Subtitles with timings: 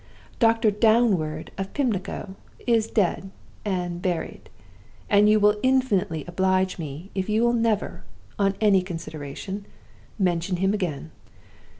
[0.39, 2.33] Doctor Downward of Pimlico
[2.65, 3.29] is dead
[3.63, 4.49] and buried;
[5.11, 8.03] and you will infinitely oblige me if you will never,
[8.39, 9.63] on any consideration,
[10.17, 11.11] mention him again!